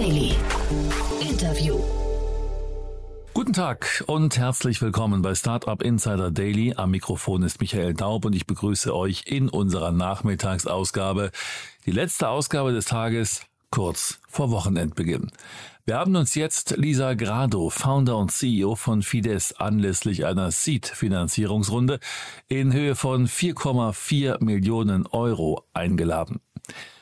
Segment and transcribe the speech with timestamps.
[0.00, 0.34] Daily.
[1.20, 1.78] Interview.
[3.34, 6.72] Guten Tag und herzlich willkommen bei Startup Insider Daily.
[6.74, 11.32] Am Mikrofon ist Michael Daub und ich begrüße euch in unserer Nachmittagsausgabe.
[11.84, 15.32] Die letzte Ausgabe des Tages kurz vor Wochenendbeginn.
[15.84, 22.00] Wir haben uns jetzt Lisa Grado, Founder und CEO von Fides, anlässlich einer Seed-Finanzierungsrunde
[22.48, 26.40] in Höhe von 4,4 Millionen Euro eingeladen.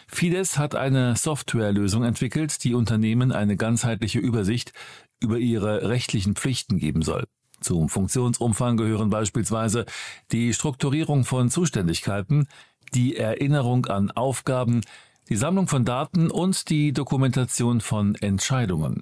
[0.09, 4.73] Fides hat eine Softwarelösung entwickelt, die Unternehmen eine ganzheitliche Übersicht
[5.21, 7.25] über ihre rechtlichen Pflichten geben soll.
[7.61, 9.85] Zum Funktionsumfang gehören beispielsweise
[10.33, 12.49] die Strukturierung von Zuständigkeiten,
[12.95, 14.81] die Erinnerung an Aufgaben,
[15.29, 19.01] die Sammlung von Daten und die Dokumentation von Entscheidungen.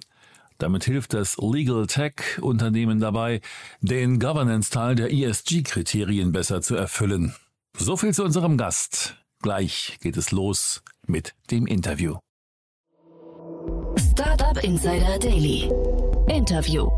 [0.57, 3.41] Damit hilft das Legal Tech Unternehmen dabei,
[3.81, 7.35] den Governance-Teil der ESG-Kriterien besser zu erfüllen.
[7.77, 9.15] So viel zu unserem Gast.
[9.41, 12.17] Gleich geht es los mit dem Interview.
[14.11, 15.71] Startup Insider Daily.
[16.27, 16.89] Interview.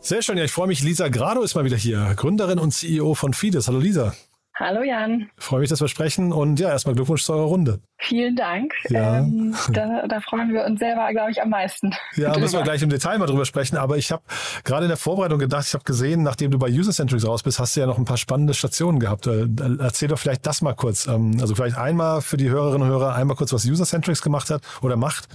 [0.00, 0.82] Sehr schön, ja, ich freue mich.
[0.82, 3.68] Lisa Grado ist mal wieder hier, Gründerin und CEO von Fides.
[3.68, 4.14] Hallo Lisa.
[4.60, 5.30] Hallo Jan.
[5.38, 7.80] Freue mich, dass wir sprechen und ja, erstmal Glückwunsch zu eurer Runde.
[7.96, 8.74] Vielen Dank.
[8.90, 9.20] Ja.
[9.20, 11.94] Ähm, da, da freuen wir uns selber, glaube ich, am meisten.
[12.14, 14.22] Ja, müssen wir gleich im Detail mal drüber sprechen, aber ich habe
[14.64, 17.58] gerade in der Vorbereitung gedacht, ich habe gesehen, nachdem du bei User Centrics raus bist,
[17.58, 19.26] hast du ja noch ein paar spannende Stationen gehabt.
[19.26, 19.46] Äh,
[19.78, 21.06] Erzähl doch vielleicht das mal kurz.
[21.06, 24.50] Ähm, Also vielleicht einmal für die Hörerinnen und Hörer, einmal kurz, was User Centrics gemacht
[24.50, 25.28] hat oder macht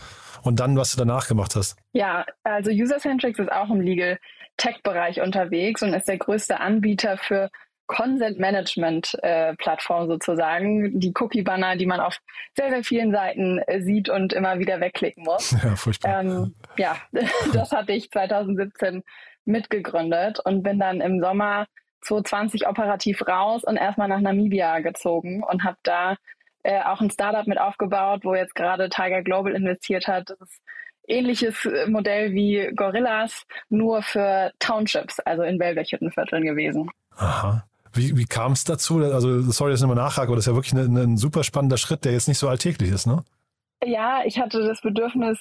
[0.44, 1.78] und dann, was du danach gemacht hast.
[1.94, 4.20] Ja, also User-Centrics ist auch im Legal
[4.58, 7.50] Tech-Bereich unterwegs und ist der größte Anbieter für
[7.88, 11.00] Consent Management äh, Plattform sozusagen.
[11.00, 12.18] Die Cookie-Banner, die man auf
[12.56, 15.56] sehr, sehr vielen Seiten äh, sieht und immer wieder wegklicken muss.
[15.66, 16.22] Ja, furchtbar.
[16.22, 16.98] Ähm, ja,
[17.54, 19.04] das hatte ich 2017
[19.46, 21.68] mitgegründet und bin dann im Sommer
[22.02, 26.18] 2020 operativ raus und erstmal nach Namibia gezogen und habe da
[26.64, 30.30] äh, auch ein Startup mit aufgebaut, wo jetzt gerade Tiger Global investiert hat.
[30.30, 30.62] Das ist
[31.08, 36.90] ähnliches äh, Modell wie Gorillas, nur für Townships, also in Wellblechhüttenvierteln gewesen.
[37.16, 37.66] Aha.
[37.96, 38.98] Wie, wie kam es dazu?
[38.98, 41.78] Also, sorry, dass ich nochmal nachhake, aber das ist ja wirklich ein, ein super spannender
[41.78, 43.24] Schritt, der jetzt nicht so alltäglich ist, ne?
[43.84, 45.40] Ja, ich hatte das Bedürfnis,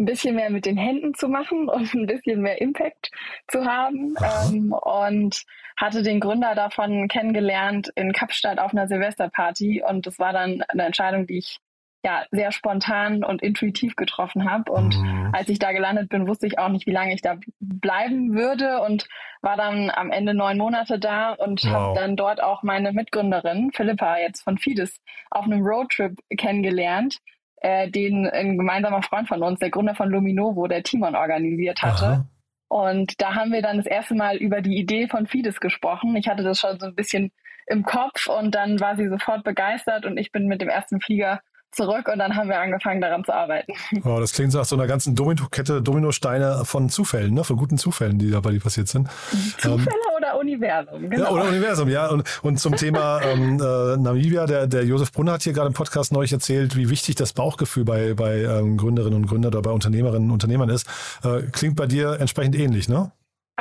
[0.00, 3.10] ein bisschen mehr mit den Händen zu machen und ein bisschen mehr Impact
[3.48, 4.14] zu haben.
[4.22, 5.44] Ähm, und
[5.76, 9.82] hatte den Gründer davon kennengelernt in Kapstadt auf einer Silvesterparty.
[9.86, 11.58] Und das war dann eine Entscheidung, die ich
[12.04, 14.72] ja sehr spontan und intuitiv getroffen habe.
[14.72, 15.30] Und Mhm.
[15.34, 18.80] als ich da gelandet bin, wusste ich auch nicht, wie lange ich da bleiben würde
[18.80, 19.06] und
[19.42, 21.70] war dann am Ende neun Monate da und Wow.
[21.72, 25.00] habe dann dort auch meine Mitgründerin Philippa jetzt von Fides
[25.30, 27.18] auf einem Roadtrip kennengelernt,
[27.60, 32.06] äh, den ein gemeinsamer Freund von uns, der Gründer von Luminovo, der Timon organisiert hatte.
[32.06, 32.24] Aha.
[32.68, 36.14] Und da haben wir dann das erste Mal über die Idee von Fides gesprochen.
[36.16, 37.32] Ich hatte das schon so ein bisschen
[37.66, 41.40] im Kopf und dann war sie sofort begeistert und ich bin mit dem ersten Flieger
[41.72, 43.72] zurück und dann haben wir angefangen daran zu arbeiten.
[44.04, 47.44] Oh, das klingt so nach so einer ganzen Domino-Kette, Dominosteine von Zufällen, ne?
[47.44, 49.08] von guten Zufällen, die da bei dir passiert sind.
[49.58, 51.10] Zufälle oder Universum?
[51.10, 51.24] Genau.
[51.24, 52.08] Ja, oder Universum, ja.
[52.08, 55.74] Und, und zum Thema ähm, äh, Namibia, der, der Josef Brunner hat hier gerade im
[55.74, 59.70] Podcast neulich erzählt, wie wichtig das Bauchgefühl bei, bei ähm, Gründerinnen und Gründern oder bei
[59.70, 60.86] Unternehmerinnen und Unternehmern ist.
[61.22, 63.12] Äh, klingt bei dir entsprechend ähnlich, ne?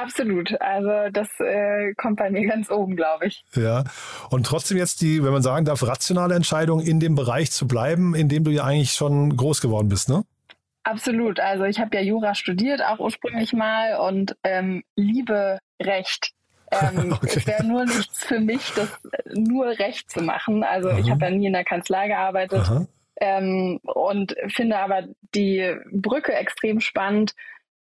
[0.02, 0.60] Absolut.
[0.62, 3.44] Also das äh, kommt bei mir ganz oben, glaube ich.
[3.54, 3.84] Ja.
[4.30, 8.16] Und trotzdem jetzt die, wenn man sagen darf, rationale Entscheidung, in dem Bereich zu bleiben,
[8.16, 10.24] in dem du ja eigentlich schon groß geworden bist, ne?
[10.84, 11.40] Absolut.
[11.40, 16.32] Also ich habe ja Jura studiert, auch ursprünglich mal und ähm, liebe Recht.
[16.72, 17.40] Ähm, Okay.
[17.40, 20.64] Es wäre nur nichts für mich, das äh, nur Recht zu machen.
[20.64, 21.12] Also ich Aha.
[21.12, 22.88] habe ja nie in der Kanzlei gearbeitet Aha.
[23.18, 25.04] ähm, und finde aber
[25.36, 27.34] die Brücke extrem spannend,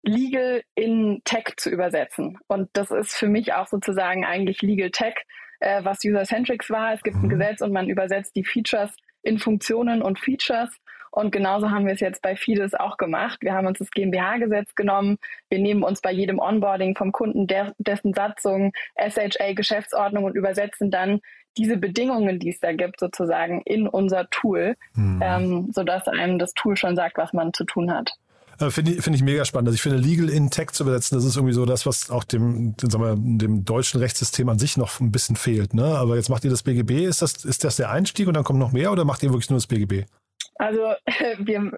[0.03, 2.39] Legal in Tech zu übersetzen.
[2.47, 5.15] Und das ist für mich auch sozusagen eigentlich Legal Tech,
[5.61, 6.95] äh, was User-Centrics war.
[6.95, 7.29] Es gibt ein Mhm.
[7.31, 10.71] Gesetz und man übersetzt die Features in Funktionen und Features.
[11.11, 13.39] Und genauso haben wir es jetzt bei Fides auch gemacht.
[13.41, 15.17] Wir haben uns das GmbH-Gesetz genommen.
[15.49, 20.91] Wir nehmen uns bei jedem Onboarding vom Kunden der, dessen Satzung, SHA, Geschäftsordnung und übersetzen
[20.91, 21.21] dann
[21.57, 25.21] diese Bedingungen, die es da gibt, sozusagen in unser Tool, Hm.
[25.25, 28.13] ähm, sodass einem das Tool schon sagt, was man zu tun hat.
[28.59, 29.69] Äh, Finde ich, finde ich mega spannend.
[29.69, 32.25] Also ich finde, Legal in Tech zu übersetzen, das ist irgendwie so das, was auch
[32.25, 35.75] dem, dem, sagen wir, dem deutschen Rechtssystem an sich noch ein bisschen fehlt.
[35.75, 35.85] Ne?
[35.85, 37.05] Aber jetzt macht ihr das BGB.
[37.07, 39.51] Ist das, ist das der Einstieg und dann kommt noch mehr oder macht ihr wirklich
[39.51, 40.07] nur das BGB?
[40.59, 40.95] Also
[41.39, 41.73] wir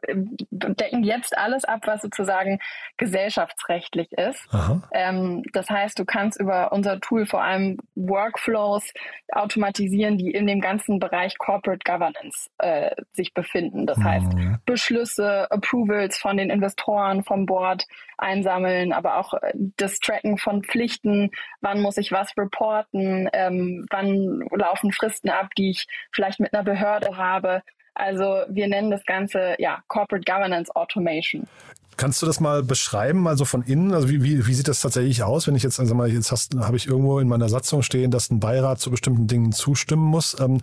[0.51, 2.59] decken jetzt alles ab, was sozusagen
[2.97, 4.49] gesellschaftsrechtlich ist.
[4.93, 8.93] Ähm, das heißt, du kannst über unser Tool vor allem Workflows
[9.31, 13.87] automatisieren, die in dem ganzen Bereich Corporate Governance äh, sich befinden.
[13.87, 14.59] Das heißt, Mhm.
[14.65, 17.87] Beschlüsse, Approvals von den Investoren, vom Board
[18.19, 21.31] einsammeln, aber auch äh, das Tracken von Pflichten,
[21.61, 26.65] wann muss ich was reporten, ähm, wann laufen Fristen ab, die ich vielleicht mit einer
[26.65, 27.63] Behörde habe.
[28.01, 31.47] Also wir nennen das Ganze ja Corporate Governance Automation.
[31.97, 33.93] Kannst du das mal beschreiben, also von innen?
[33.93, 36.77] Also wie, wie, wie sieht das tatsächlich aus, wenn ich jetzt, also mal, jetzt habe
[36.77, 40.39] ich irgendwo in meiner Satzung stehen, dass ein Beirat zu bestimmten Dingen zustimmen muss.
[40.41, 40.63] Ähm,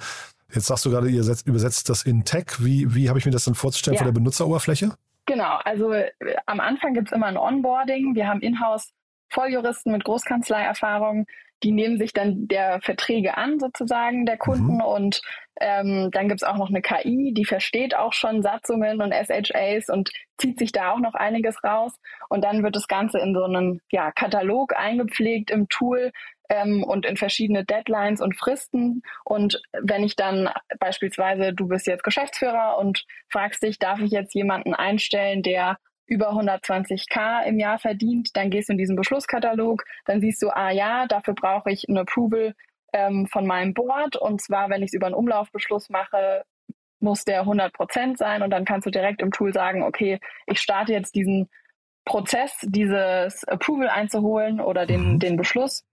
[0.52, 2.46] jetzt sagst du gerade, ihr setzt, übersetzt das in Tech.
[2.60, 4.00] Wie, wie habe ich mir das dann vorzustellen ja.
[4.00, 4.94] vor der Benutzeroberfläche?
[5.28, 6.10] Genau, also äh,
[6.48, 8.16] am Anfang gibt es immer ein Onboarding.
[8.16, 8.90] Wir haben in-house
[9.30, 11.28] Volljuristen mit Großkanzleierfahrung,
[11.64, 14.76] die nehmen sich dann der Verträge an, sozusagen, der Kunden.
[14.76, 14.82] Mhm.
[14.82, 15.22] Und
[15.60, 20.12] ähm, dann gibt's auch noch eine KI, die versteht auch schon Satzungen und SHAs und
[20.38, 21.94] zieht sich da auch noch einiges raus.
[22.30, 26.12] Und dann wird das Ganze in so einen ja, Katalog eingepflegt im Tool
[26.50, 29.02] ähm, und in verschiedene Deadlines und Fristen.
[29.26, 30.50] Und wenn ich dann
[30.80, 35.78] beispielsweise, du bist jetzt Geschäftsführer und fragst dich, darf ich jetzt jemanden einstellen, der
[36.08, 40.72] über 120k im Jahr verdient, dann gehst du in diesen Beschlusskatalog, dann siehst du, ah
[40.72, 42.56] ja, dafür brauche ich ein Approval
[42.94, 44.16] ähm, von meinem Board.
[44.16, 46.44] Und zwar, wenn ich es über einen Umlaufbeschluss mache,
[47.00, 48.42] muss der 100% sein.
[48.42, 51.50] Und dann kannst du direkt im Tool sagen, okay, ich starte jetzt diesen
[52.06, 55.20] Prozess, dieses Approval einzuholen oder den, mhm.
[55.20, 55.84] den Beschluss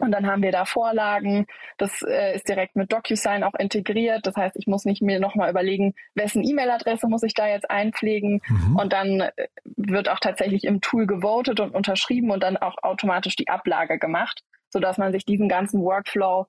[0.00, 1.46] und dann haben wir da Vorlagen.
[1.78, 4.26] Das äh, ist direkt mit DocuSign auch integriert.
[4.26, 8.40] Das heißt, ich muss nicht mir nochmal überlegen, wessen E-Mail-Adresse muss ich da jetzt einpflegen.
[8.46, 8.76] Mhm.
[8.76, 9.32] Und dann äh,
[9.76, 14.42] wird auch tatsächlich im Tool gewotet und unterschrieben und dann auch automatisch die Ablage gemacht,
[14.68, 16.46] sodass man sich diesen ganzen Workflow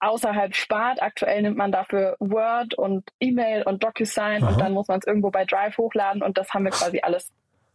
[0.00, 1.00] außerhalb spart.
[1.00, 4.50] Aktuell nimmt man dafür Word und E-Mail und DocuSign Aha.
[4.50, 7.32] und dann muss man es irgendwo bei Drive hochladen und das haben wir quasi alles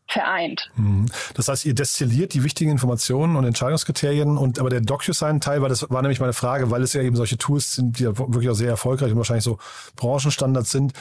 [0.07, 0.69] vereint.
[0.75, 1.05] Mhm.
[1.35, 5.89] Das heißt, ihr destilliert die wichtigen Informationen und Entscheidungskriterien und aber der DocuSign-Teil, weil das
[5.89, 8.55] war nämlich meine Frage, weil es ja eben solche Tools sind, die ja wirklich auch
[8.55, 9.57] sehr erfolgreich und wahrscheinlich so
[9.95, 10.93] Branchenstandards sind,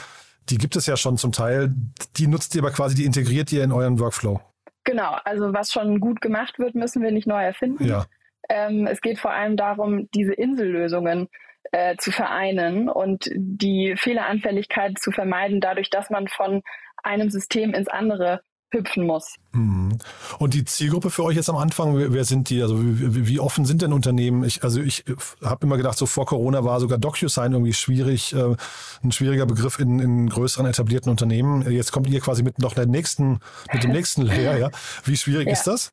[0.49, 1.75] die gibt es ja schon zum Teil.
[2.17, 4.41] Die nutzt ihr aber quasi, die integriert ihr in euren Workflow.
[4.85, 7.85] Genau, also was schon gut gemacht wird, müssen wir nicht neu erfinden.
[7.85, 8.06] Ja.
[8.49, 11.29] Ähm, es geht vor allem darum, diese Insellösungen
[11.73, 16.62] äh, zu vereinen und die Fehleranfälligkeit zu vermeiden, dadurch, dass man von
[17.02, 19.36] einem System ins andere hüpfen muss.
[19.52, 19.98] Mhm.
[20.38, 22.62] Und die Zielgruppe für euch jetzt am Anfang, wer sind die?
[22.62, 24.44] Also wie, offen sind denn Unternehmen?
[24.44, 25.04] Ich, also ich
[25.42, 28.56] habe immer gedacht, so vor Corona war sogar DocuSign irgendwie schwierig, äh,
[29.02, 31.70] ein schwieriger Begriff in, in größeren etablierten Unternehmen.
[31.70, 33.40] Jetzt kommt ihr quasi mit noch der nächsten,
[33.72, 34.70] mit dem nächsten Layer, ja.
[35.04, 35.52] Wie schwierig ja.
[35.52, 35.92] ist das?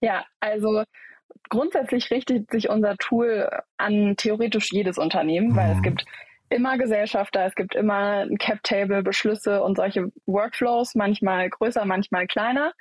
[0.00, 0.82] Ja, also
[1.48, 5.82] grundsätzlich richtet sich unser Tool an theoretisch jedes Unternehmen, weil es mhm.
[5.82, 6.04] gibt
[6.54, 12.72] immer Gesellschafter, es gibt immer ein Cap-Table, Beschlüsse und solche Workflows, manchmal größer, manchmal kleiner.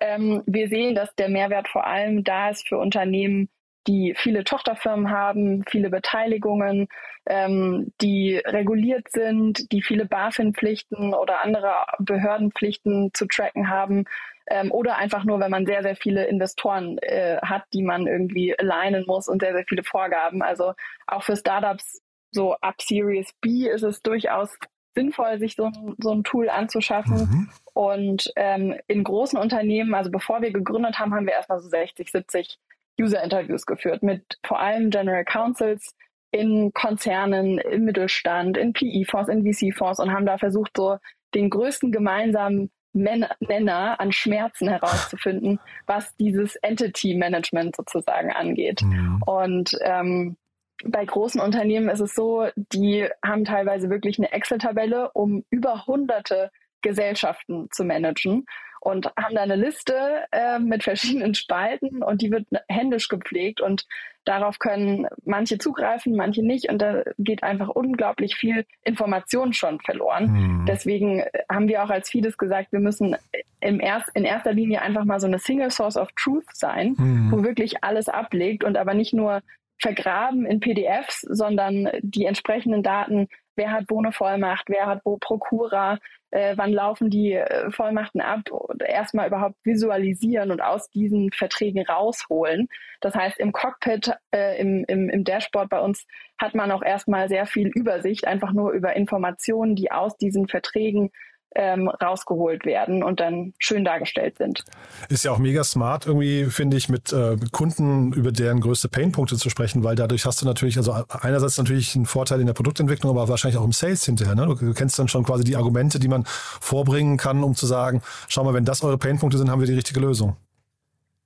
[0.00, 3.48] Ähm, wir sehen, dass der Mehrwert vor allem da ist für Unternehmen,
[3.86, 6.88] die viele Tochterfirmen haben, viele Beteiligungen,
[7.26, 14.04] ähm, die reguliert sind, die viele BaFin-Pflichten oder andere Behördenpflichten zu tracken haben.
[14.46, 18.56] Ähm, oder einfach nur, wenn man sehr, sehr viele Investoren äh, hat, die man irgendwie
[18.58, 20.42] alignen muss und sehr, sehr viele Vorgaben.
[20.42, 20.74] Also
[21.06, 22.02] auch für Startups
[22.32, 24.58] so ab Series B ist es durchaus
[24.94, 27.16] sinnvoll, sich so ein, so ein Tool anzuschaffen.
[27.16, 27.50] Mhm.
[27.72, 32.10] Und ähm, in großen Unternehmen, also bevor wir gegründet haben, haben wir erstmal so 60,
[32.10, 32.58] 70
[33.00, 35.94] User-Interviews geführt mit vor allem General Counsels
[36.30, 40.98] in Konzernen, im Mittelstand, in PE-Fonds, in VC-Fonds und haben da versucht, so
[41.34, 48.82] den größten gemeinsamen Nenner an Schmerzen herauszufinden, was dieses Entity-Management sozusagen angeht.
[48.82, 49.22] Mhm.
[49.24, 50.36] Und ähm,
[50.84, 56.50] bei großen Unternehmen ist es so, die haben teilweise wirklich eine Excel-Tabelle, um über hunderte
[56.82, 58.46] Gesellschaften zu managen
[58.80, 63.86] und haben da eine Liste äh, mit verschiedenen Spalten und die wird händisch gepflegt und
[64.24, 70.32] darauf können manche zugreifen, manche nicht und da geht einfach unglaublich viel Information schon verloren.
[70.32, 70.66] Mhm.
[70.66, 73.16] Deswegen haben wir auch als Fides gesagt, wir müssen
[73.60, 77.30] im erst, in erster Linie einfach mal so eine Single Source of Truth sein, mhm.
[77.30, 79.42] wo wirklich alles ablegt und aber nicht nur
[79.82, 85.18] vergraben in PDFs, sondern die entsprechenden Daten, wer hat wo eine Vollmacht, wer hat wo
[85.18, 85.98] Prokura,
[86.30, 88.40] äh, wann laufen die äh, Vollmachten ab,
[88.86, 92.68] erstmal überhaupt visualisieren und aus diesen Verträgen rausholen.
[93.00, 96.06] Das heißt, im Cockpit, äh, im, im, im Dashboard bei uns
[96.38, 101.10] hat man auch erstmal sehr viel Übersicht, einfach nur über Informationen, die aus diesen Verträgen
[101.54, 104.64] ähm, rausgeholt werden und dann schön dargestellt sind.
[105.08, 109.36] Ist ja auch mega smart irgendwie, finde ich, mit äh, Kunden über deren größte Painpunkte
[109.36, 113.10] zu sprechen, weil dadurch hast du natürlich, also einerseits natürlich einen Vorteil in der Produktentwicklung,
[113.10, 114.34] aber wahrscheinlich auch im Sales hinterher.
[114.34, 114.46] Ne?
[114.46, 118.44] Du kennst dann schon quasi die Argumente, die man vorbringen kann, um zu sagen, schau
[118.44, 120.36] mal, wenn das eure Painpunkte sind, haben wir die richtige Lösung.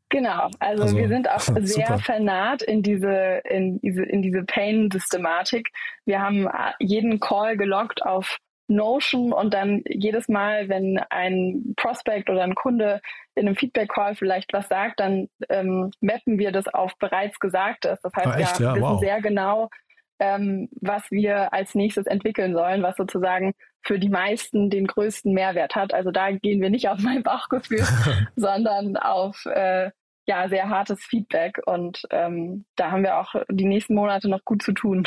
[0.09, 1.99] Genau, also, also wir sind auch sehr super.
[1.99, 5.68] vernaht in diese, in diese, in diese Pain-Systematik.
[6.04, 12.42] Wir haben jeden Call gelockt auf Notion und dann jedes Mal, wenn ein Prospect oder
[12.42, 13.00] ein Kunde
[13.35, 18.00] in einem Feedback-Call vielleicht was sagt, dann ähm, mappen wir das auf bereits Gesagtes.
[18.02, 19.00] Das heißt, ah, wir ja, wissen wow.
[19.00, 19.70] sehr genau,
[20.18, 25.76] ähm, was wir als nächstes entwickeln sollen, was sozusagen für die meisten den größten Mehrwert
[25.76, 25.94] hat.
[25.94, 27.85] Also da gehen wir nicht auf mein Bauchgefühl,
[28.37, 29.90] sondern auf äh,
[30.26, 34.61] ja, sehr hartes Feedback und ähm, da haben wir auch die nächsten Monate noch gut
[34.61, 35.06] zu tun.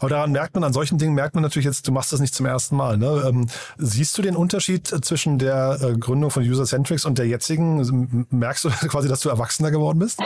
[0.00, 2.34] Aber daran merkt man, an solchen Dingen merkt man natürlich jetzt, du machst das nicht
[2.34, 2.96] zum ersten Mal.
[2.96, 3.24] Ne?
[3.28, 8.26] Ähm, siehst du den Unterschied zwischen der äh, Gründung von User-Centrics und der jetzigen?
[8.30, 10.22] Merkst du quasi, dass du erwachsener geworden bist?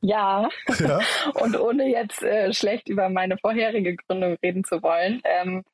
[0.00, 1.00] Ja, ja.
[1.34, 5.64] und ohne jetzt äh, schlecht über meine vorherige Gründung reden zu wollen, ähm,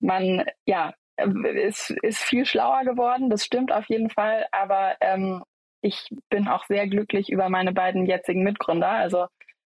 [0.00, 5.42] man, ja, ist, ist viel schlauer geworden, das stimmt auf jeden Fall, aber ähm,
[5.80, 8.88] ich bin auch sehr glücklich über meine beiden jetzigen Mitgründer.
[8.88, 9.26] Also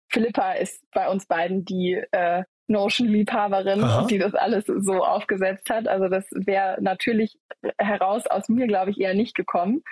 [0.10, 5.88] Philippa ist bei uns beiden die äh, Notion-Liebhaberin die das alles so aufgesetzt hat.
[5.88, 7.38] Also das wäre natürlich
[7.78, 9.84] heraus aus mir, glaube ich, eher nicht gekommen.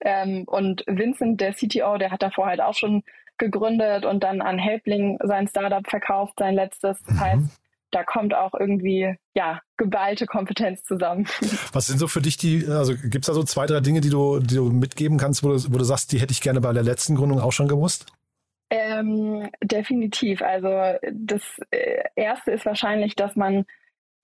[0.00, 3.02] Ähm, und Vincent, der CTO, der hat davor halt auch schon
[3.36, 7.02] gegründet und dann an Helpling sein Startup verkauft, sein letztes.
[7.02, 7.20] Das mhm.
[7.20, 11.26] heißt, da kommt auch irgendwie, ja, geballte Kompetenz zusammen.
[11.72, 14.10] Was sind so für dich die, also gibt es da so zwei, drei Dinge, die
[14.10, 16.72] du, die du mitgeben kannst, wo du, wo du sagst, die hätte ich gerne bei
[16.72, 18.06] der letzten Gründung auch schon gewusst?
[18.70, 20.42] Ähm, definitiv.
[20.42, 23.64] Also das äh, erste ist wahrscheinlich, dass man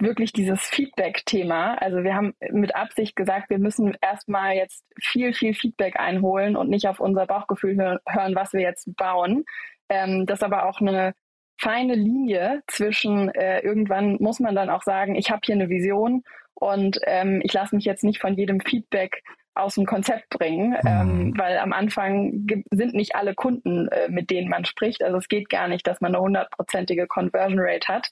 [0.00, 5.54] wirklich dieses Feedback-Thema, also wir haben mit Absicht gesagt, wir müssen erstmal jetzt viel, viel
[5.54, 9.44] Feedback einholen und nicht auf unser Bauchgefühl hören, was wir jetzt bauen.
[9.88, 11.14] Ähm, das aber auch eine
[11.58, 16.25] feine Linie zwischen äh, irgendwann muss man dann auch sagen, ich habe hier eine Vision
[16.54, 19.23] und ähm, ich lasse mich jetzt nicht von jedem Feedback
[19.54, 20.78] aus dem Konzept bringen, mhm.
[20.87, 25.02] ähm, weil am Anfang sind nicht alle Kunden, äh, mit denen man spricht.
[25.02, 28.11] Also es geht gar nicht, dass man eine hundertprozentige Conversion Rate hat.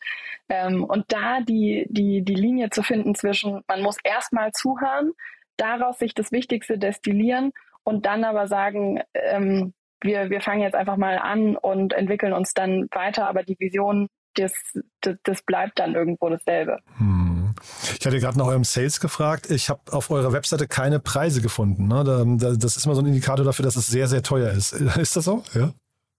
[0.48, 5.12] Ähm, und da die, die, die Linie zu finden zwischen, man muss erstmal zuhören,
[5.56, 10.96] daraus sich das Wichtigste destillieren und dann aber sagen, ähm, wir, wir fangen jetzt einfach
[10.96, 14.52] mal an und entwickeln uns dann weiter, aber die Vision, das,
[15.00, 16.78] das, das bleibt dann irgendwo dasselbe.
[16.98, 17.54] Hm.
[17.98, 19.50] Ich hatte gerade nach eurem Sales gefragt.
[19.50, 21.86] Ich habe auf eurer Webseite keine Preise gefunden.
[21.86, 22.02] Ne?
[22.58, 24.72] Das ist immer so ein Indikator dafür, dass es sehr, sehr teuer ist.
[24.96, 25.44] Ist das so?
[25.54, 25.70] Ja.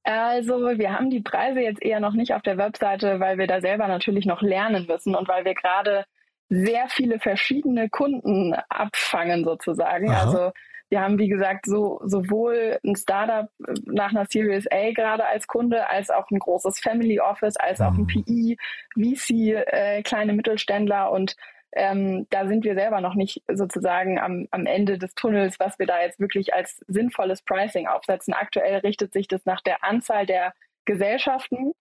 [0.03, 3.61] Also wir haben die Preise jetzt eher noch nicht auf der Webseite, weil wir da
[3.61, 6.05] selber natürlich noch lernen müssen und weil wir gerade
[6.49, 10.11] sehr viele verschiedene Kunden abfangen sozusagen.
[10.11, 10.25] Aha.
[10.25, 10.51] Also
[10.93, 13.49] wir haben, wie gesagt, so, sowohl ein Startup
[13.85, 17.93] nach einer Series A gerade als Kunde, als auch ein großes Family Office, als auch
[17.93, 18.07] ein mhm.
[18.07, 18.57] PI,
[18.93, 19.31] VC,
[19.65, 21.35] äh, kleine Mittelständler und
[21.71, 25.87] ähm, da sind wir selber noch nicht sozusagen am, am Ende des Tunnels, was wir
[25.87, 28.35] da jetzt wirklich als sinnvolles Pricing aufsetzen.
[28.35, 30.53] Aktuell richtet sich das nach der Anzahl der
[30.85, 31.73] Gesellschaften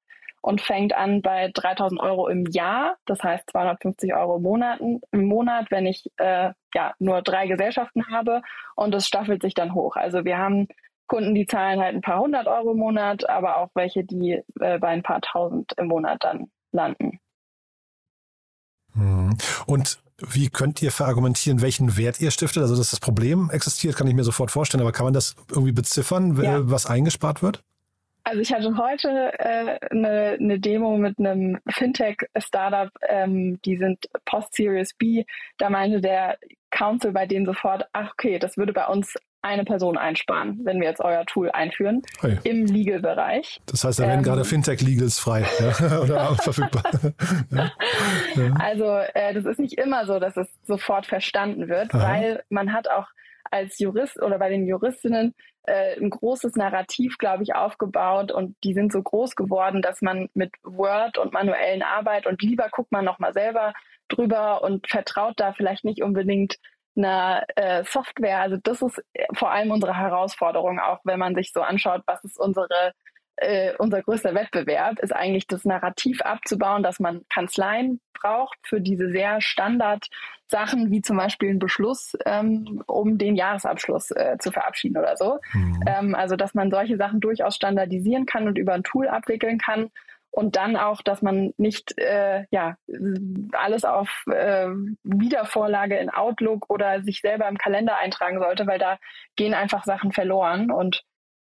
[0.43, 5.25] und fängt an bei 3000 Euro im Jahr, das heißt 250 Euro im Monat, im
[5.25, 8.43] Monat wenn ich äh, ja, nur drei Gesellschaften habe
[8.75, 9.97] und es staffelt sich dann hoch.
[9.97, 10.67] Also wir haben
[11.07, 14.79] Kunden, die zahlen halt ein paar hundert Euro im Monat, aber auch welche, die äh,
[14.79, 17.19] bei ein paar tausend im Monat dann landen.
[18.95, 19.37] Hm.
[19.67, 22.63] Und wie könnt ihr verargumentieren, welchen Wert ihr stiftet?
[22.63, 25.73] Also, dass das Problem existiert, kann ich mir sofort vorstellen, aber kann man das irgendwie
[25.73, 26.71] beziffern, ja.
[26.71, 27.65] was eingespart wird?
[28.25, 34.95] Also ich hatte heute äh, eine, eine Demo mit einem Fintech-Startup, ähm, die sind Post-Series
[34.95, 35.25] B.
[35.59, 36.39] Da meinte der
[36.71, 40.89] Council bei denen sofort, ach okay, das würde bei uns eine Person einsparen, wenn wir
[40.89, 42.39] jetzt euer Tool einführen hey.
[42.45, 43.61] im Legal-Bereich.
[43.67, 46.85] Das heißt, da werden ähm, gerade Fintech-Legals frei ja, oder verfügbar.
[47.51, 47.73] ja.
[48.37, 48.55] Ja.
[48.61, 52.09] Also äh, das ist nicht immer so, dass es sofort verstanden wird, Aha.
[52.09, 53.09] weil man hat auch
[53.53, 58.75] als Jurist oder bei den Juristinnen äh, ein großes Narrativ, glaube ich, aufgebaut und die
[58.75, 63.05] sind so groß geworden, dass man mit Word und manuellen Arbeit und lieber guckt man
[63.05, 63.73] nochmal selber
[64.09, 66.57] drüber und vertraut da vielleicht nicht unbedingt
[66.97, 68.41] einer äh, Software.
[68.41, 69.03] Also das ist
[69.35, 72.93] vor allem unsere Herausforderung, auch wenn man sich so anschaut, was ist unsere
[73.43, 79.11] äh, unser größter Wettbewerb ist eigentlich das Narrativ abzubauen, dass man Kanzleien braucht für diese
[79.11, 80.09] sehr Standard
[80.47, 85.39] Sachen wie zum Beispiel einen Beschluss, ähm, um den Jahresabschluss äh, zu verabschieden oder so.
[85.53, 85.81] Mhm.
[85.87, 89.91] Ähm, also dass man solche Sachen durchaus standardisieren kann und über ein Tool abwickeln kann.
[90.35, 92.77] Und dann auch, dass man nicht äh, ja,
[93.53, 94.69] alles auf äh,
[95.03, 98.99] Wiedervorlage in Outlook oder sich selber im Kalender eintragen sollte, weil da
[99.37, 100.71] gehen einfach Sachen verloren.
[100.71, 101.03] Und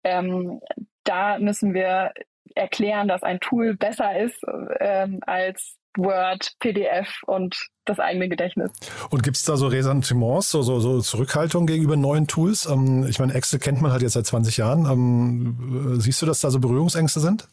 [0.03, 0.59] ähm,
[1.03, 2.11] da müssen wir
[2.55, 4.39] erklären, dass ein Tool besser ist
[4.79, 7.55] ähm, als Word, PDF und
[7.85, 8.71] das eigene Gedächtnis.
[9.09, 12.65] Und gibt es da so Ressentiments, so, so, so Zurückhaltung gegenüber neuen Tools?
[12.65, 14.85] Ähm, ich meine, Excel kennt man halt jetzt seit 20 Jahren.
[14.85, 17.47] Ähm, siehst du, dass da so Berührungsängste sind?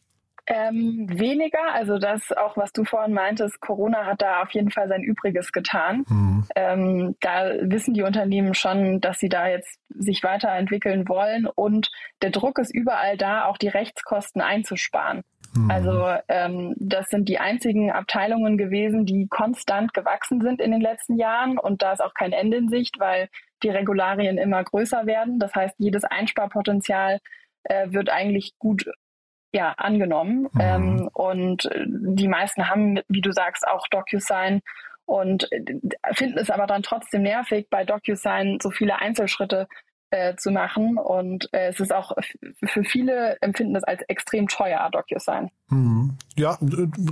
[0.52, 4.88] Ähm, weniger, also das auch, was du vorhin meintest, Corona hat da auf jeden Fall
[4.88, 6.04] sein Übriges getan.
[6.08, 6.44] Mhm.
[6.56, 12.30] Ähm, da wissen die Unternehmen schon, dass sie da jetzt sich weiterentwickeln wollen und der
[12.30, 15.22] Druck ist überall da, auch die Rechtskosten einzusparen.
[15.54, 15.70] Mhm.
[15.70, 21.16] Also ähm, das sind die einzigen Abteilungen gewesen, die konstant gewachsen sind in den letzten
[21.16, 23.28] Jahren und da ist auch kein Ende in Sicht, weil
[23.62, 25.38] die Regularien immer größer werden.
[25.38, 27.20] Das heißt, jedes Einsparpotenzial
[27.62, 28.90] äh, wird eigentlich gut
[29.52, 30.48] ja, angenommen.
[30.52, 30.60] Mhm.
[30.60, 34.62] Ähm, und die meisten haben, wie du sagst, auch DocuSign
[35.06, 35.64] und äh,
[36.12, 39.66] finden es aber dann trotzdem nervig, bei DocuSign so viele Einzelschritte
[40.10, 40.98] äh, zu machen.
[40.98, 42.12] Und äh, es ist auch
[42.64, 45.50] für viele empfinden das als extrem teuer, DocuSign.
[45.68, 46.16] Mhm.
[46.36, 46.58] Ja,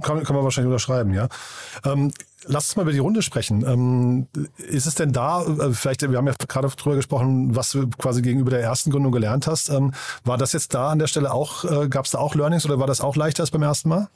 [0.03, 1.29] kann, kann man wahrscheinlich unterschreiben, ja.
[1.85, 2.13] Ähm,
[2.45, 3.65] lass uns mal über die Runde sprechen.
[3.67, 4.27] Ähm,
[4.57, 8.23] ist es denn da, äh, vielleicht, wir haben ja gerade drüber gesprochen, was du quasi
[8.23, 9.69] gegenüber der ersten Gründung gelernt hast.
[9.69, 9.93] Ähm,
[10.25, 12.79] war das jetzt da an der Stelle auch, äh, gab es da auch Learnings oder
[12.79, 14.09] war das auch leichter als beim ersten Mal?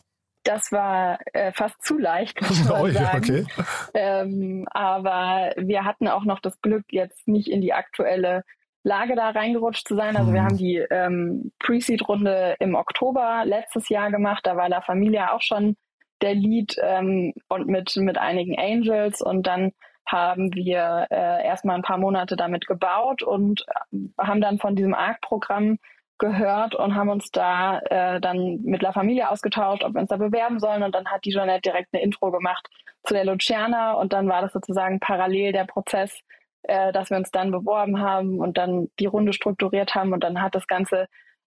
[0.44, 3.18] Das war äh, fast zu leicht, muss man oh, sagen.
[3.18, 3.46] Okay.
[3.94, 8.42] Ähm, aber wir hatten auch noch das Glück, jetzt nicht in die aktuelle
[8.84, 10.16] Lage da reingerutscht zu sein.
[10.16, 10.34] Also mhm.
[10.34, 14.40] wir haben die ähm, Pre-Seed-Runde im Oktober letztes Jahr gemacht.
[14.44, 15.76] Da war La Familia auch schon
[16.20, 19.20] der Lead ähm, und mit, mit einigen Angels.
[19.20, 19.72] Und dann
[20.06, 24.94] haben wir äh, erstmal ein paar Monate damit gebaut und äh, haben dann von diesem
[24.94, 25.78] ARC-Programm
[26.18, 30.16] gehört und haben uns da äh, dann mit La Familia ausgetauscht, ob wir uns da
[30.16, 30.82] bewerben sollen.
[30.82, 32.68] Und dann hat die Jeanette direkt eine Intro gemacht
[33.04, 36.20] zu der Luciana und dann war das sozusagen parallel der Prozess,
[36.64, 40.40] äh, dass wir uns dann beworben haben und dann die Runde strukturiert haben und dann
[40.40, 41.08] hat das Ganze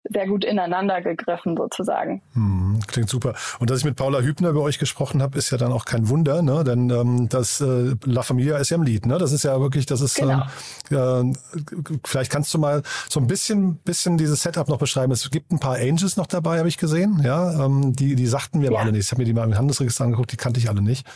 [0.10, 2.22] sehr gut ineinander gegriffen sozusagen.
[2.34, 3.34] Hm, klingt super.
[3.60, 6.10] Und dass ich mit Paula Hübner über euch gesprochen habe, ist ja dann auch kein
[6.10, 6.64] Wunder, ne?
[6.64, 9.18] Denn ähm, das äh, La Familia ist ja im Lied, ne?
[9.18, 10.44] Das ist ja wirklich, das ist genau.
[10.92, 15.12] ähm, äh, vielleicht kannst du mal so ein bisschen, bisschen dieses Setup noch beschreiben.
[15.14, 17.66] Es gibt ein paar Angels noch dabei, habe ich gesehen, ja.
[17.66, 18.72] Ähm, die, die sagten mir ja.
[18.72, 19.06] aber alle nicht.
[19.06, 21.08] Ich habe mir die mal im Handelsregister angeguckt, die kannte ich alle nicht.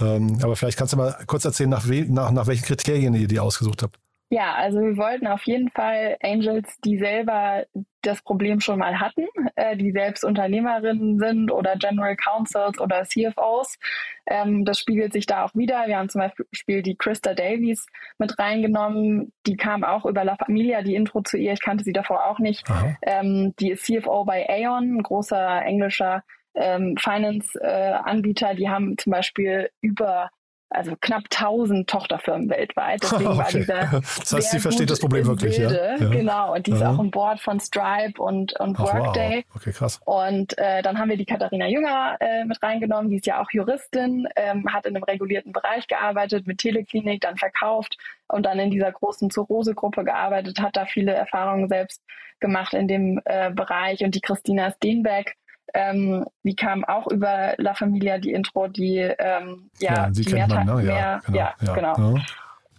[0.00, 3.28] Ähm, aber vielleicht kannst du mal kurz erzählen, nach, we nach, nach welchen Kriterien ihr
[3.28, 3.98] die ausgesucht habt.
[4.28, 7.64] Ja, also wir wollten auf jeden Fall Angels, die selber
[8.02, 13.78] das Problem schon mal hatten, äh, die selbst Unternehmerinnen sind oder General Counsels oder CFOs.
[14.26, 15.86] Ähm, das spiegelt sich da auch wieder.
[15.86, 17.86] Wir haben zum Beispiel die Krista Davies
[18.18, 19.32] mit reingenommen.
[19.46, 21.52] Die kam auch über La Familia, die Intro zu ihr.
[21.52, 22.66] Ich kannte sie davor auch nicht.
[23.02, 26.24] Ähm, die ist CFO bei Aon, ein großer englischer
[26.54, 28.50] ähm, Finance-Anbieter.
[28.50, 30.30] Äh, die haben zum Beispiel über
[30.76, 33.00] also knapp 1000 Tochterfirmen weltweit.
[33.02, 33.38] Deswegen okay.
[33.38, 35.70] war dieser das heißt, sie versteht das Problem wirklich, ja?
[35.70, 35.96] ja?
[35.96, 39.44] Genau, und die ist auch im Board von Stripe und, und Workday.
[39.48, 39.56] Wow.
[39.56, 40.00] Okay, krass.
[40.04, 43.50] Und äh, dann haben wir die Katharina Jünger äh, mit reingenommen, die ist ja auch
[43.50, 47.96] Juristin, ähm, hat in einem regulierten Bereich gearbeitet, mit Teleklinik, dann verkauft
[48.28, 52.02] und dann in dieser großen Zurose-Gruppe gearbeitet, hat da viele Erfahrungen selbst
[52.40, 54.04] gemacht in dem äh, Bereich.
[54.04, 55.36] Und die Christina Steenbeck,
[55.74, 60.48] ähm, die kam auch über La Familia, die Intro, die ähm, ja, ja die mehr,
[60.48, 60.84] man, ne?
[60.84, 61.96] ja, genau, ja, ja, genau.
[61.96, 62.22] Ja.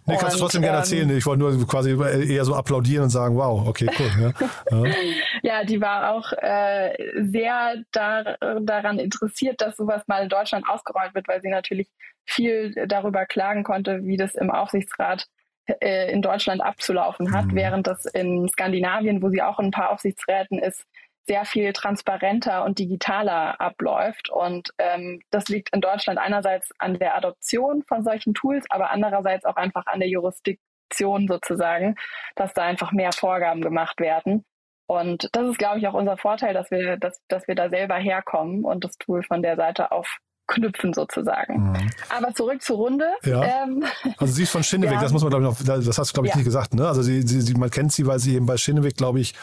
[0.08, 1.10] Nee, kannst du trotzdem gerne ähm, erzählen.
[1.10, 1.90] Ich wollte nur quasi
[2.32, 4.32] eher so applaudieren und sagen, wow, okay, cool.
[4.70, 4.94] Ja, ja.
[5.42, 6.96] ja die war auch äh,
[7.30, 11.88] sehr da, daran interessiert, dass sowas mal in Deutschland ausgerollt wird, weil sie natürlich
[12.24, 15.26] viel darüber klagen konnte, wie das im Aufsichtsrat
[15.66, 17.54] äh, in Deutschland abzulaufen hat, mhm.
[17.54, 20.86] während das in Skandinavien, wo sie auch in ein paar Aufsichtsräten ist,
[21.28, 24.30] sehr viel transparenter und digitaler abläuft.
[24.30, 29.44] Und ähm, das liegt in Deutschland einerseits an der Adoption von solchen Tools, aber andererseits
[29.44, 31.94] auch einfach an der Jurisdiktion sozusagen,
[32.34, 34.44] dass da einfach mehr Vorgaben gemacht werden.
[34.86, 37.96] Und das ist, glaube ich, auch unser Vorteil, dass wir, dass, dass wir da selber
[37.96, 41.72] herkommen und das Tool von der Seite aufknüpfen sozusagen.
[41.72, 41.90] Mhm.
[42.08, 43.06] Aber zurück zur Runde.
[43.22, 43.64] Ja.
[43.64, 43.84] Ähm,
[44.16, 45.02] also sie ist von Schinneweg, ja.
[45.02, 46.38] das muss man glaube ich noch, das hast du glaube ich ja.
[46.38, 46.88] nicht gesagt, ne?
[46.88, 49.34] Also sie, sie, sie, man kennt sie, weil sie eben bei Schinneweg, glaube ich,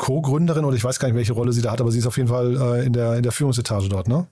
[0.00, 2.16] Co-Gründerin oder ich weiß gar nicht, welche Rolle sie da hat, aber sie ist auf
[2.16, 4.26] jeden Fall äh, in, der, in der Führungsetage dort, ne?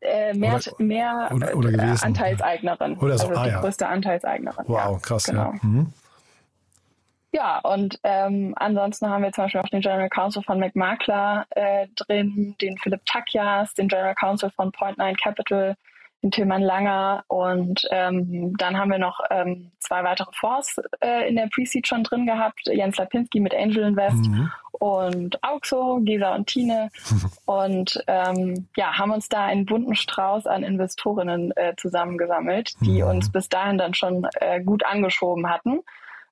[0.00, 2.96] Äh, mehr oder, mehr oder, oder äh, Anteilseignerin.
[2.98, 3.28] Oder so.
[3.28, 3.60] Also ah, die ja.
[3.60, 4.64] größte Anteilseignerin.
[4.68, 5.52] Wow, ja, krass, genau.
[5.52, 5.58] ja.
[5.62, 5.92] Mhm.
[7.32, 11.86] Ja, und ähm, ansonsten haben wir zum Beispiel auch den General Counsel von McMakler äh,
[11.96, 15.74] drin, den Philipp Takias, den General Counsel von Point Nine Capital,
[16.22, 21.36] den Tilman Langer und ähm, dann haben wir noch ähm, zwei weitere Fonds äh, in
[21.36, 22.60] der Pre-Seed schon drin gehabt.
[22.66, 24.50] Jens Lapinski mit Angel Invest mhm.
[24.78, 26.90] Und Auxo, Gesa und Tine
[27.46, 33.08] und ähm, ja, haben uns da einen bunten Strauß an Investorinnen äh, zusammengesammelt, die mhm.
[33.08, 35.80] uns bis dahin dann schon äh, gut angeschoben hatten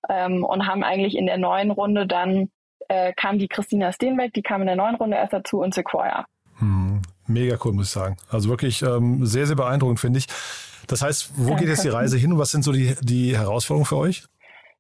[0.09, 2.51] ähm, und haben eigentlich in der neuen Runde dann
[2.89, 6.27] äh, kam die Christina Steenbeck, die kam in der neuen Runde erst dazu und Sequoia.
[6.61, 7.03] Mhm.
[7.27, 8.17] Mega cool, muss ich sagen.
[8.29, 10.27] Also wirklich ähm, sehr, sehr beeindruckend, finde ich.
[10.87, 11.63] Das heißt, wo Danke.
[11.63, 14.25] geht jetzt die Reise hin und was sind so die, die Herausforderungen für euch?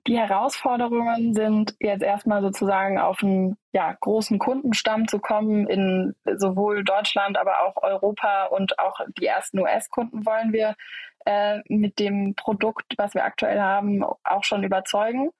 [0.06, 6.84] Die Herausforderungen sind jetzt erstmal sozusagen auf einen ja, großen Kundenstamm zu kommen in sowohl
[6.84, 10.76] Deutschland, aber auch Europa und auch die ersten US-Kunden wollen wir
[11.24, 15.30] äh, mit dem Produkt, was wir aktuell haben, auch schon überzeugen.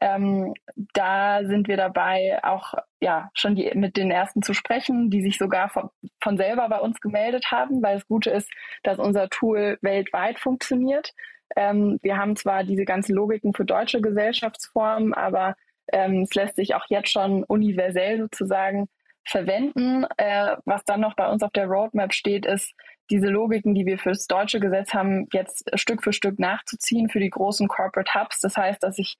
[0.00, 0.54] Ähm,
[0.92, 5.38] da sind wir dabei, auch ja schon die, mit den ersten zu sprechen, die sich
[5.38, 8.50] sogar von, von selber bei uns gemeldet haben, weil das Gute ist,
[8.82, 11.12] dass unser Tool weltweit funktioniert.
[11.56, 15.54] Ähm, wir haben zwar diese ganzen Logiken für deutsche Gesellschaftsformen, aber
[15.92, 18.88] ähm, es lässt sich auch jetzt schon universell sozusagen
[19.26, 20.04] verwenden.
[20.16, 22.74] Äh, was dann noch bei uns auf der Roadmap steht, ist,
[23.10, 27.30] diese Logiken, die wir fürs deutsche Gesetz haben, jetzt Stück für Stück nachzuziehen für die
[27.30, 28.40] großen Corporate Hubs.
[28.40, 29.16] Das heißt, dass ich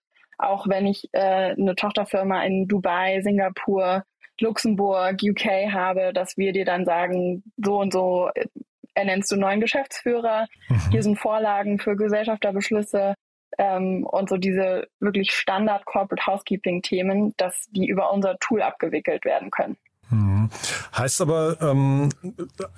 [0.48, 4.04] auch wenn ich äh, eine Tochterfirma in Dubai, Singapur,
[4.40, 8.46] Luxemburg, UK habe, dass wir dir dann sagen, so und so äh,
[8.94, 10.90] ernennst du neuen Geschäftsführer, mhm.
[10.90, 13.14] hier sind Vorlagen für Gesellschafterbeschlüsse
[13.58, 19.24] ähm, und so diese wirklich Standard Corporate Housekeeping Themen, dass die über unser Tool abgewickelt
[19.24, 19.76] werden können.
[20.10, 20.50] Mhm.
[20.96, 22.10] Heißt aber, ähm,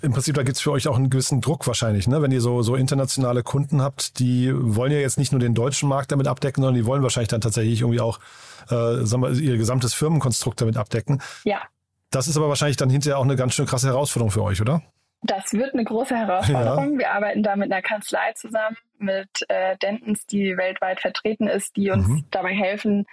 [0.03, 2.23] im Prinzip, da gibt es für euch auch einen gewissen Druck wahrscheinlich, ne?
[2.23, 5.89] wenn ihr so, so internationale Kunden habt, die wollen ja jetzt nicht nur den deutschen
[5.89, 8.19] Markt damit abdecken, sondern die wollen wahrscheinlich dann tatsächlich irgendwie auch
[8.71, 11.23] äh, sagen wir, ihr gesamtes Firmenkonstrukt damit abdecken.
[11.45, 11.63] Ja.
[12.11, 14.83] Das ist aber wahrscheinlich dann hinterher auch eine ganz schön krasse Herausforderung für euch, oder?
[15.23, 16.95] Das wird eine große Herausforderung.
[16.95, 16.99] Ja.
[16.99, 21.91] Wir arbeiten da mit einer Kanzlei zusammen, mit äh, Dentons, die weltweit vertreten ist, die
[21.91, 22.25] uns mhm.
[22.31, 23.07] dabei helfen,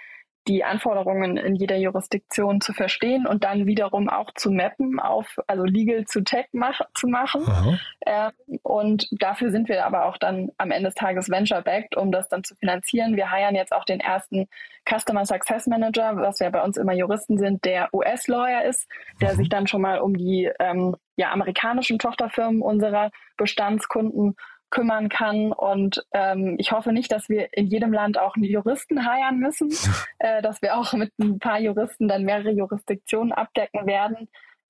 [0.46, 5.64] die Anforderungen in jeder Jurisdiktion zu verstehen und dann wiederum auch zu mappen auf, also
[5.64, 7.78] Legal zu Tech mach, zu machen.
[8.00, 8.30] Äh,
[8.62, 12.44] und dafür sind wir aber auch dann am Ende des Tages venture-backed, um das dann
[12.44, 13.16] zu finanzieren.
[13.16, 14.46] Wir heiern jetzt auch den ersten
[14.86, 18.86] Customer Success Manager, was ja bei uns immer Juristen sind, der US-Lawyer ist,
[19.20, 19.36] der mhm.
[19.36, 24.36] sich dann schon mal um die ähm, ja, amerikanischen Tochterfirmen unserer Bestandskunden
[24.74, 25.52] kümmern kann.
[25.52, 29.70] Und ähm, ich hoffe nicht, dass wir in jedem Land auch einen Juristen heiern müssen,
[30.18, 34.28] äh, dass wir auch mit ein paar Juristen dann mehrere Jurisdiktionen abdecken werden.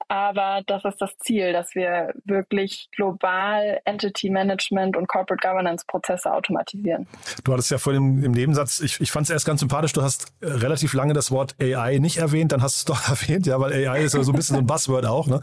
[0.09, 6.33] Aber das ist das Ziel, dass wir wirklich global Entity Management und Corporate Governance Prozesse
[6.33, 7.07] automatisieren.
[7.43, 10.33] Du hattest ja vorhin im, Nebensatz, ich, ich fand es erst ganz sympathisch, du hast
[10.41, 13.59] äh, relativ lange das Wort AI nicht erwähnt, dann hast du es doch erwähnt, ja,
[13.61, 15.27] weil AI ist ja so ein bisschen so ein Buzzword auch.
[15.27, 15.41] Ne?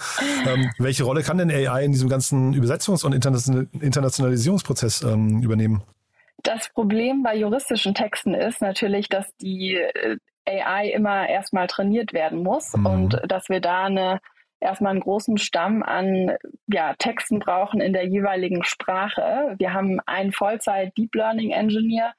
[0.47, 5.83] Ähm, welche Rolle kann denn AI in diesem ganzen Übersetzungs- und Internationalisierungsprozess ähm, übernehmen?
[6.43, 12.41] Das Problem bei juristischen Texten ist natürlich, dass die äh, AI immer erstmal trainiert werden
[12.43, 12.85] muss mhm.
[12.85, 14.19] und dass wir da eine
[14.61, 19.55] erstmal einen großen Stamm an ja, Texten brauchen in der jeweiligen Sprache.
[19.57, 22.13] Wir haben einen Vollzeit Deep Learning Engineer,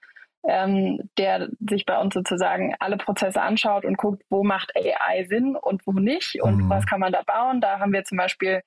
[0.47, 5.57] ähm, der sich bei uns sozusagen alle Prozesse anschaut und guckt, wo macht AI Sinn
[5.57, 6.71] und wo nicht und mhm.
[6.71, 7.61] was kann man da bauen.
[7.61, 8.63] Da haben wir zum Beispiel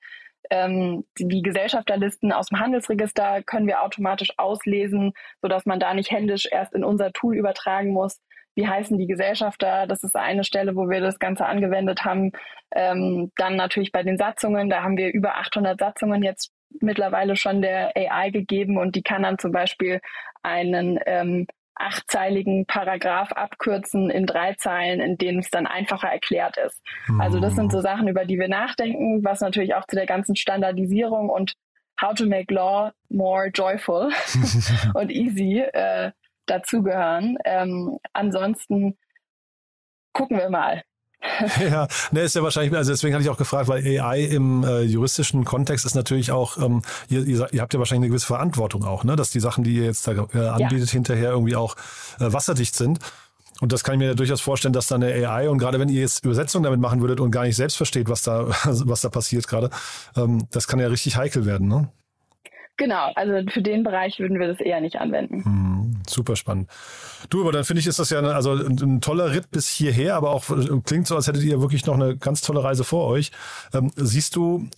[0.50, 5.12] ähm, die Gesellschafterlisten aus dem Handelsregister können wir automatisch auslesen,
[5.42, 8.20] sodass man da nicht händisch erst in unser Tool übertragen muss
[8.56, 9.86] wie heißen die Gesellschafter.
[9.86, 12.32] Das ist eine Stelle, wo wir das Ganze angewendet haben.
[12.74, 17.62] Ähm, dann natürlich bei den Satzungen, da haben wir über 800 Satzungen jetzt mittlerweile schon
[17.62, 20.00] der AI gegeben und die kann dann zum Beispiel
[20.42, 26.82] einen ähm, achtzeiligen Paragraph abkürzen in drei Zeilen, in denen es dann einfacher erklärt ist.
[27.18, 30.34] Also das sind so Sachen, über die wir nachdenken, was natürlich auch zu der ganzen
[30.34, 31.54] Standardisierung und
[32.00, 34.10] How to make law more joyful
[34.94, 36.12] und easy äh,
[36.46, 37.36] dazugehören.
[37.44, 38.96] Ähm, ansonsten
[40.12, 40.82] gucken wir mal.
[41.60, 44.82] ja, ne, ist ja wahrscheinlich, also deswegen hatte ich auch gefragt, weil AI im äh,
[44.82, 48.84] juristischen Kontext ist natürlich auch, ähm, ihr, ihr, ihr, habt ja wahrscheinlich eine gewisse Verantwortung
[48.84, 50.92] auch, ne, dass die Sachen, die ihr jetzt da äh, anbietet, ja.
[50.92, 51.74] hinterher irgendwie auch
[52.20, 53.00] äh, wasserdicht sind.
[53.60, 55.88] Und das kann ich mir ja durchaus vorstellen, dass da eine AI und gerade wenn
[55.88, 59.08] ihr jetzt Übersetzung damit machen würdet und gar nicht selbst versteht, was da, was da
[59.08, 59.70] passiert gerade,
[60.16, 61.90] ähm, das kann ja richtig heikel werden, ne?
[62.78, 65.44] Genau, also für den Bereich würden wir das eher nicht anwenden.
[65.44, 66.68] Hm, super spannend.
[67.30, 69.68] Du, aber dann finde ich, ist das ja eine, also ein, ein, toller Ritt bis
[69.68, 70.44] hierher, aber auch
[70.84, 73.30] klingt so, als hättet ihr wirklich noch eine ganz tolle Reise vor euch.
[73.72, 74.68] Ähm, siehst du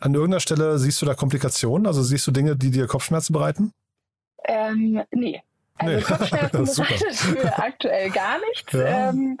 [0.00, 1.86] an irgendeiner Stelle, siehst du da Komplikationen?
[1.86, 3.72] Also siehst du Dinge, die dir Kopfschmerzen bereiten?
[4.44, 5.42] Ähm, nee.
[5.76, 6.02] Also nee.
[6.02, 8.72] Kopfschmerzen bereitet mir aktuell gar nichts.
[8.72, 9.08] Ja.
[9.08, 9.38] Ähm,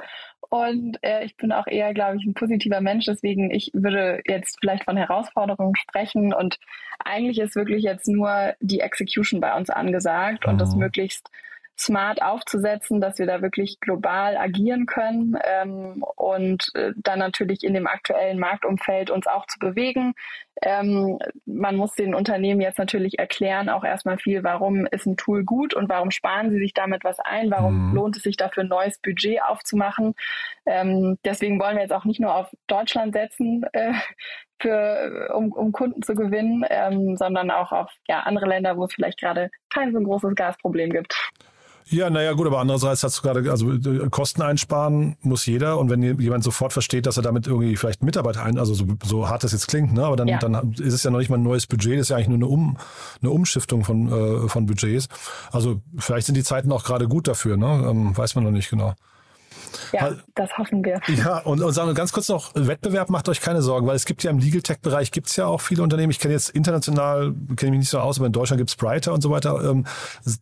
[0.48, 3.06] und äh, ich bin auch eher, glaube ich, ein positiver Mensch.
[3.06, 6.32] Deswegen, ich würde jetzt vielleicht von Herausforderungen sprechen.
[6.32, 6.58] Und
[7.04, 10.52] eigentlich ist wirklich jetzt nur die Execution bei uns angesagt mhm.
[10.52, 10.80] und das mhm.
[10.80, 11.30] möglichst
[11.78, 17.74] smart aufzusetzen, dass wir da wirklich global agieren können ähm, und äh, dann natürlich in
[17.74, 20.14] dem aktuellen Marktumfeld uns auch zu bewegen.
[20.62, 25.44] Ähm, man muss den Unternehmen jetzt natürlich erklären, auch erstmal viel, warum ist ein Tool
[25.44, 27.94] gut und warum sparen sie sich damit was ein, warum mhm.
[27.94, 30.14] lohnt es sich dafür ein neues Budget aufzumachen.
[30.64, 33.92] Ähm, deswegen wollen wir jetzt auch nicht nur auf Deutschland setzen, äh,
[34.60, 38.94] für, um, um Kunden zu gewinnen, ähm, sondern auch auf ja, andere Länder, wo es
[38.94, 41.30] vielleicht gerade kein so großes Gasproblem gibt.
[41.88, 45.88] Ja, naja, gut, aber andererseits hast du gerade, also äh, Kosten einsparen muss jeder und
[45.88, 49.44] wenn jemand sofort versteht, dass er damit irgendwie vielleicht Mitarbeiter ein, also so, so hart
[49.44, 50.38] das jetzt klingt, ne, aber dann, ja.
[50.38, 52.38] dann ist es ja noch nicht mal ein neues Budget, das ist ja eigentlich nur
[52.38, 52.76] eine, um,
[53.22, 55.08] eine Umschiftung von, äh, von Budgets.
[55.52, 58.68] Also vielleicht sind die Zeiten auch gerade gut dafür, ne, ähm, weiß man noch nicht
[58.68, 58.94] genau.
[59.92, 61.00] Ja, das hoffen wir.
[61.08, 64.04] Ja, und, und sagen wir ganz kurz noch, Wettbewerb macht euch keine Sorgen, weil es
[64.04, 66.10] gibt ja im Legal Tech-Bereich gibt es ja auch viele Unternehmen.
[66.10, 69.12] Ich kenne jetzt international, kenne mich nicht so aus, aber in Deutschland gibt es Brighter
[69.12, 69.62] und so weiter.
[69.64, 69.86] Ähm,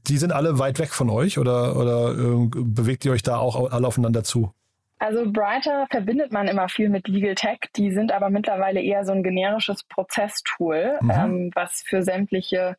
[0.07, 3.73] die sind alle weit weg von euch oder, oder äh, bewegt ihr euch da auch
[3.73, 4.53] alle aufeinander zu?
[4.99, 7.59] Also Brighter verbindet man immer viel mit Legal Tech.
[7.77, 11.11] Die sind aber mittlerweile eher so ein generisches Prozesstool, mhm.
[11.11, 12.77] ähm, was für sämtliche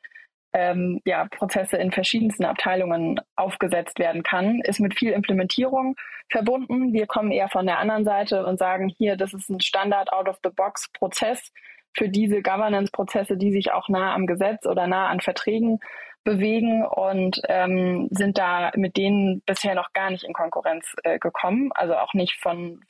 [0.56, 5.98] ähm, ja, Prozesse in verschiedensten Abteilungen aufgesetzt werden kann, ist mit viel Implementierung
[6.32, 6.94] verbunden.
[6.94, 11.52] Wir kommen eher von der anderen Seite und sagen hier, das ist ein Standard Out-of-the-Box-Prozess
[11.94, 15.80] für diese Governance-Prozesse, die sich auch nah am Gesetz oder nah an Verträgen
[16.26, 21.70] bewegen und ähm, sind da mit denen bisher noch gar nicht in Konkurrenz äh, gekommen.
[21.74, 22.82] Also auch nicht von,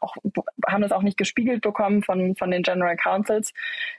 [0.00, 0.16] auch,
[0.66, 3.52] haben das auch nicht gespiegelt bekommen von, von den General Councils.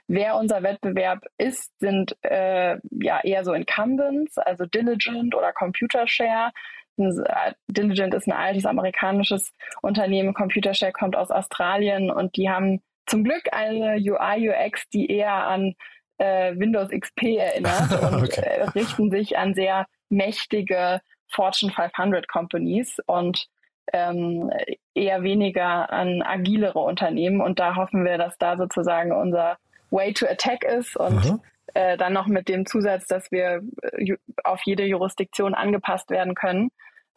[0.08, 6.50] Wer unser Wettbewerb ist, sind äh, ja eher so Incumbents, also Diligent oder Computershare.
[6.96, 13.24] Äh, Diligent ist ein altes amerikanisches Unternehmen, Computershare kommt aus Australien und die haben zum
[13.24, 15.76] Glück eine UI, UX, die eher an
[16.18, 18.40] äh, Windows XP erinnert und okay.
[18.40, 23.46] äh, richten sich an sehr mächtige Fortune 500 Companies und
[23.92, 24.50] ähm,
[24.94, 27.40] eher weniger an agilere Unternehmen.
[27.40, 29.58] Und da hoffen wir, dass da sozusagen unser
[29.90, 31.40] Way to Attack ist und mhm.
[31.74, 36.70] äh, dann noch mit dem Zusatz, dass wir äh, auf jede Jurisdiktion angepasst werden können,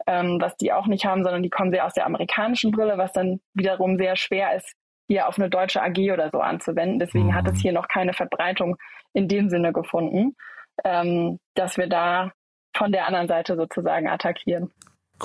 [0.06, 3.12] ähm, was die auch nicht haben, sondern die kommen sehr aus der amerikanischen Brille, was
[3.12, 4.74] dann wiederum sehr schwer ist,
[5.10, 7.00] hier auf eine deutsche AG oder so anzuwenden.
[7.00, 7.34] Deswegen mhm.
[7.34, 7.62] hat es mhm.
[7.62, 8.76] hier noch keine Verbreitung
[9.12, 10.36] in dem Sinne gefunden,
[10.84, 12.30] ähm, dass wir da
[12.76, 14.70] von der anderen Seite sozusagen attackieren.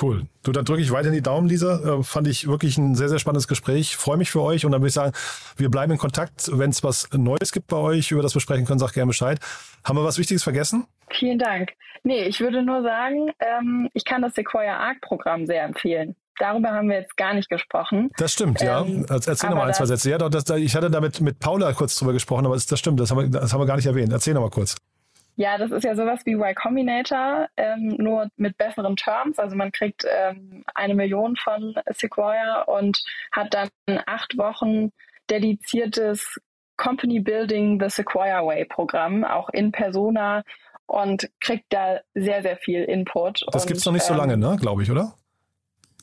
[0.02, 0.24] Cool.
[0.44, 2.00] Du, dann drücke ich weiter in die Daumen, Lisa.
[2.00, 3.96] Äh, fand ich wirklich ein sehr, sehr spannendes Gespräch.
[3.96, 5.14] Freue mich für euch und dann würde ich sagen,
[5.56, 6.50] wir bleiben in Kontakt.
[6.52, 9.40] Wenn es was Neues gibt bei euch, über das wir sprechen können, sag gerne Bescheid.
[9.86, 10.88] Haben wir was Wichtiges vergessen?
[11.12, 11.74] Vielen Dank.
[12.02, 16.72] Nee, ich würde nur sagen, ähm, ich kann das Sequoia Arc Programm sehr empfehlen darüber
[16.72, 18.12] haben wir jetzt gar nicht gesprochen.
[18.18, 18.82] Das stimmt, ja.
[18.82, 20.10] Ähm, Erzähl noch mal ein, zwei Sätze.
[20.10, 23.12] Ja, das, ich hatte damit mit Paula kurz drüber gesprochen, aber das, das stimmt, das
[23.12, 24.12] haben, wir, das haben wir gar nicht erwähnt.
[24.12, 24.76] Erzähl noch mal kurz.
[25.38, 29.38] Ja, das ist ja sowas wie Y Combinator, ähm, nur mit besseren Terms.
[29.38, 33.70] Also man kriegt ähm, eine Million von Sequoia und hat dann
[34.06, 34.92] acht Wochen
[35.30, 36.40] dediziertes
[36.78, 40.44] Company Building the Sequoia Way Programm, auch in Persona
[40.88, 43.42] und kriegt da sehr, sehr viel Input.
[43.52, 45.16] Das gibt es noch nicht so lange, ähm, ne, glaube ich, oder?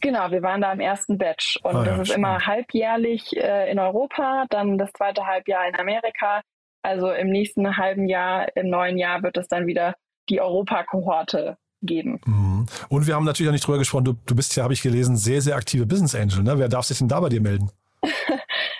[0.02, 2.26] Genau, wir waren da im ersten Batch und ah, das ja, ist spannend.
[2.26, 6.42] immer halbjährlich äh, in Europa, dann das zweite Halbjahr in Amerika.
[6.82, 9.94] Also im nächsten halben Jahr, im neuen Jahr wird es dann wieder
[10.28, 12.20] die Europa-Kohorte geben.
[12.26, 12.66] Mhm.
[12.88, 15.16] Und wir haben natürlich auch nicht drüber gesprochen, du, du bist ja, habe ich gelesen,
[15.16, 16.42] sehr, sehr aktive Business Angel.
[16.42, 16.58] Ne?
[16.58, 17.70] Wer darf sich denn da bei dir melden?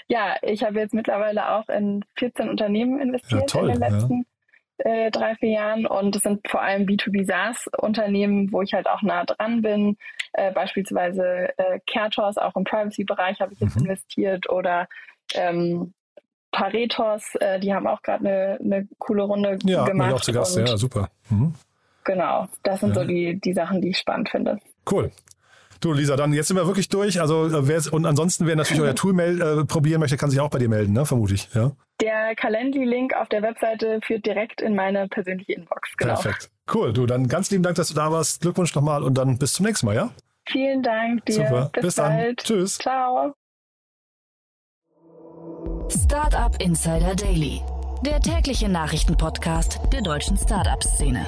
[0.08, 4.26] ja, ich habe jetzt mittlerweile auch in 14 Unternehmen investiert ja, toll, in den letzten
[4.84, 9.02] äh, drei, vier Jahren und es sind vor allem B2B SaaS-Unternehmen, wo ich halt auch
[9.02, 9.96] nah dran bin.
[10.32, 13.82] Äh, beispielsweise äh, Kertos, auch im Privacy-Bereich habe ich jetzt mhm.
[13.82, 14.88] investiert oder
[15.34, 15.92] ähm,
[16.52, 20.10] Paretos, äh, die haben auch gerade eine, eine coole Runde ja, gemacht.
[20.10, 21.08] Ja, auch zu Gast, ja, super.
[21.30, 21.54] Mhm.
[22.04, 23.02] Genau, das sind ja.
[23.02, 24.58] so die, die Sachen, die ich spannend finde.
[24.90, 25.10] Cool.
[25.80, 27.20] Du, Lisa, dann jetzt sind wir wirklich durch.
[27.20, 30.58] Also äh, und ansonsten, wer natürlich euer Tool äh, probieren möchte, kann sich auch bei
[30.58, 31.06] dir melden, ne?
[31.06, 31.48] vermute ich.
[31.54, 31.72] Ja?
[32.02, 35.96] Der Calendly-Link auf der Webseite führt direkt in meine persönliche Inbox.
[35.96, 36.14] Genau.
[36.14, 36.50] Perfekt.
[36.72, 36.92] Cool.
[36.92, 38.40] Du, dann ganz lieben Dank, dass du da warst.
[38.40, 40.10] Glückwunsch nochmal und dann bis zum nächsten Mal, ja?
[40.48, 41.34] Vielen Dank dir.
[41.34, 41.70] Super.
[41.72, 42.36] Bis, bis dann.
[42.36, 42.78] Tschüss.
[42.78, 43.34] Ciao.
[45.88, 47.60] Startup Insider Daily,
[48.04, 51.24] der tägliche Nachrichtenpodcast der deutschen Startup-Szene.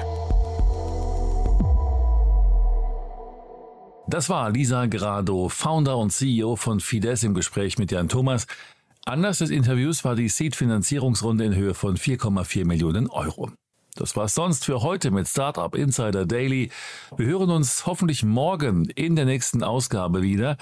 [4.07, 8.45] Das war Lisa Grado, Founder und CEO von Fides im Gespräch mit Jan Thomas.
[9.07, 13.51] Anlass des Interviews war die Seed-Finanzierungsrunde in Höhe von 4,4 Millionen Euro.
[13.93, 16.71] Das war's sonst für heute mit Startup Insider Daily.
[17.15, 20.57] Wir hören uns hoffentlich morgen in der nächsten Ausgabe wieder.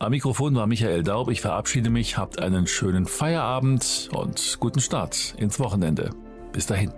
[0.00, 1.30] Am Mikrofon war Michael Daub.
[1.30, 2.18] Ich verabschiede mich.
[2.18, 6.10] Habt einen schönen Feierabend und guten Start ins Wochenende.
[6.52, 6.92] Bis dahin.